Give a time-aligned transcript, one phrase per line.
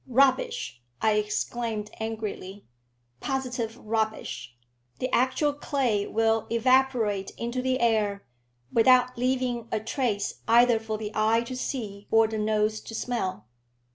[0.07, 2.65] "Rubbish!" I exclaimed, angrily;
[3.19, 4.57] "positive rubbish!
[4.97, 8.25] The actual clay will evaporate into the air,
[8.73, 13.45] without leaving a trace either for the eye to see or the nose to smell."